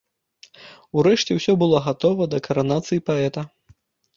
Урэшце 0.99 1.31
ўсё 1.39 1.53
было 1.65 1.81
гатова 1.89 2.23
да 2.33 2.37
каранацыі 2.49 3.05
паэта. 3.11 3.41